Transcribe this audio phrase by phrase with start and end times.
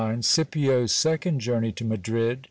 [0.21, 2.39] —Scipio 's second journey to Madrid.